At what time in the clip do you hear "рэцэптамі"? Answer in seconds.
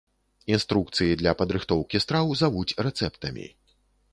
2.89-3.45